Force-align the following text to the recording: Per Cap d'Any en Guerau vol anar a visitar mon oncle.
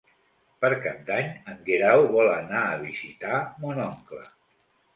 Per 0.63 0.69
Cap 0.85 1.03
d'Any 1.09 1.29
en 1.51 1.59
Guerau 1.67 2.07
vol 2.17 2.31
anar 2.39 2.65
a 2.73 2.81
visitar 2.87 3.45
mon 3.67 3.87
oncle. 3.87 4.27